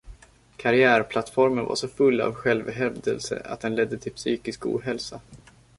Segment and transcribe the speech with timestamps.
[0.57, 5.19] Karriärplattformen var så full av självhävdelse att den ledde till psykisk ohälsa